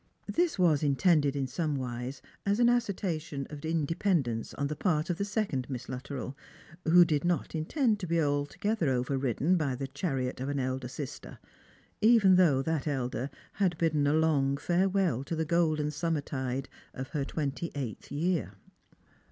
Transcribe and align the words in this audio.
"This 0.25 0.57
was 0.57 0.81
intended 0.81 1.35
in 1.35 1.45
somewise 1.45 2.21
as 2.43 2.59
an 2.59 2.69
assertion 2.69 3.45
of 3.51 3.59
indepen 3.61 4.23
dence 4.23 4.55
on 4.55 4.65
the 4.65 4.75
part 4.75 5.11
of 5.11 5.19
the 5.19 5.25
second 5.25 5.69
Miss 5.69 5.87
Luttrell, 5.87 6.35
who 6.85 7.05
did 7.05 7.23
not 7.23 7.53
intend 7.53 7.99
to 7.99 8.07
be 8.07 8.19
altogether 8.19 8.89
overridden 8.89 9.57
by 9.57 9.75
the 9.75 9.85
chariot 9.87 10.39
of 10.39 10.49
an 10.49 10.59
elder 10.59 10.87
sister, 10.87 11.37
even 12.01 12.33
though 12.35 12.63
that 12.63 12.87
elder 12.87 13.29
had 13.53 13.77
bidden 13.77 14.07
a 14.07 14.13
long 14.13 14.57
farewell 14.57 15.23
to 15.23 15.35
the 15.35 15.45
golden 15.45 15.91
summer 15.91 16.21
tide 16.21 16.67
of 16.95 17.09
her 17.09 17.23
twenty 17.23 17.71
eighth 17.75 18.11
year. 18.11 18.53